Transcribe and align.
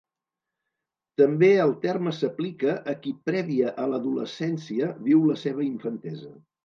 També 1.21 1.49
el 1.65 1.73
terme 1.83 2.13
s'aplica 2.19 2.75
a 2.93 2.95
qui 3.03 3.13
prèvia 3.31 3.75
a 3.85 3.85
l'adolescència 3.93 4.89
viu 5.09 5.25
la 5.33 5.37
seva 5.43 5.67
infantesa. 5.71 6.35